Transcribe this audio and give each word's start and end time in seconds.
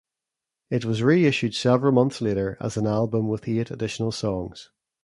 It 0.71 0.83
was 0.83 1.03
reissued 1.03 1.53
several 1.53 1.91
months 1.91 2.21
later 2.21 2.57
as 2.59 2.75
an 2.75 2.87
album 2.87 3.27
with 3.27 3.47
eight 3.47 3.69
additional 3.69 4.11
songs. 4.11 4.71